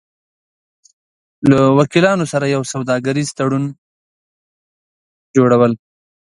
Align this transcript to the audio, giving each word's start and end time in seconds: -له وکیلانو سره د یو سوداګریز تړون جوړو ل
-له 1.47 1.59
وکیلانو 1.79 2.25
سره 2.31 2.43
د 2.47 2.51
یو 2.55 2.61
سوداګریز 2.73 3.29
تړون 3.37 3.63
جوړو 5.35 5.57
ل 5.69 5.73